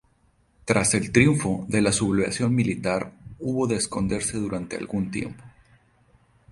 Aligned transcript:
Tras 0.65 0.95
el 0.95 1.11
triunfo 1.11 1.63
de 1.67 1.79
la 1.79 1.91
sublevación 1.91 2.55
militar 2.55 3.11
hubo 3.37 3.67
de 3.67 3.75
esconderse 3.75 4.37
durante 4.39 4.75
algún 4.75 5.11
tiempo. 5.11 5.43